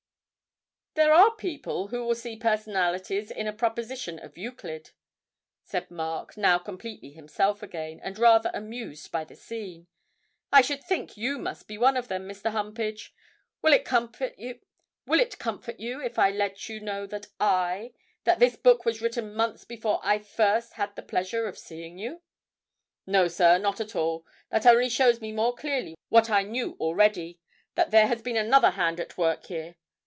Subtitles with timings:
[0.93, 4.91] 'There are people who will see personalities in a proposition of Euclid,'
[5.63, 9.87] said Mark, now completely himself again, and rather amused by the scene;
[10.51, 12.51] 'I should think you must be one of them, Mr.
[12.51, 13.13] Humpage.
[13.61, 17.93] Will it comfort you if I let you know that I
[18.25, 22.21] that this book was written months before I first had the pleasure of seeing you.'
[23.07, 24.25] 'No, sir, not at all.
[24.49, 27.39] That only shows me more clearly what I knew already.
[27.75, 29.77] That there has been another hand at work here.